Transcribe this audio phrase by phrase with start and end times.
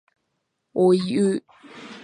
[0.73, 1.43] おいう